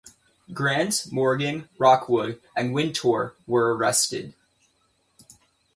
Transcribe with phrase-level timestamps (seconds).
[0.51, 4.33] Grant, Morgan, Rookwood, and Wintour were arrested.